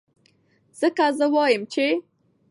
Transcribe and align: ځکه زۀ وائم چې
ځکه 0.79 1.05
زۀ 1.17 1.25
وائم 1.33 1.63
چې 1.73 1.85